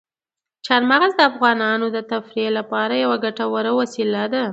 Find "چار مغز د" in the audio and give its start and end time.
0.65-1.21